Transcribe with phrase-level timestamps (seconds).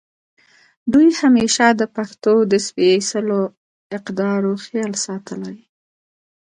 [0.91, 3.41] دوي همېشه د پښتو د سپېځلو
[3.97, 5.55] اقدارو خيال ساتلے